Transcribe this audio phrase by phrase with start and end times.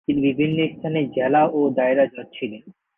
[0.05, 2.63] তিনি বিভিন্ন স্থানে জেলা ও দায়রা জজ ছিলেন।